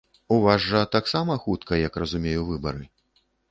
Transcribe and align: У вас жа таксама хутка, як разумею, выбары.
У 0.35 0.37
вас 0.45 0.63
жа 0.69 0.81
таксама 0.95 1.37
хутка, 1.45 1.79
як 1.87 2.01
разумею, 2.05 2.49
выбары. 2.51 2.83